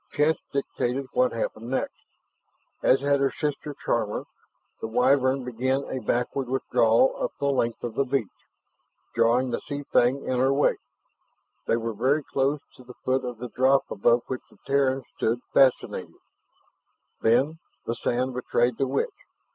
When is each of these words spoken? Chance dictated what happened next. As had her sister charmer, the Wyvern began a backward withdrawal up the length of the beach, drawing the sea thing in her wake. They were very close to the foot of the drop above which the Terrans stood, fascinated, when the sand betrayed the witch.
Chance 0.13 0.39
dictated 0.51 1.05
what 1.13 1.31
happened 1.31 1.69
next. 1.69 2.01
As 2.81 3.01
had 3.01 3.19
her 3.19 3.31
sister 3.31 3.75
charmer, 3.85 4.23
the 4.79 4.87
Wyvern 4.87 5.43
began 5.43 5.83
a 5.91 6.01
backward 6.01 6.49
withdrawal 6.49 7.15
up 7.21 7.33
the 7.37 7.51
length 7.51 7.83
of 7.83 7.93
the 7.93 8.03
beach, 8.03 8.25
drawing 9.13 9.51
the 9.51 9.61
sea 9.61 9.83
thing 9.83 10.23
in 10.23 10.39
her 10.39 10.51
wake. 10.51 10.79
They 11.67 11.77
were 11.77 11.93
very 11.93 12.23
close 12.23 12.61
to 12.77 12.83
the 12.83 12.95
foot 13.05 13.23
of 13.23 13.37
the 13.37 13.49
drop 13.49 13.83
above 13.91 14.23
which 14.25 14.41
the 14.49 14.57
Terrans 14.65 15.05
stood, 15.09 15.37
fascinated, 15.53 16.15
when 17.19 17.59
the 17.85 17.93
sand 17.93 18.33
betrayed 18.33 18.79
the 18.79 18.87
witch. 18.87 19.11